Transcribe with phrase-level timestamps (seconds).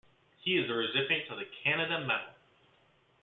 [0.39, 2.33] He is a recipient of the Canada Medal.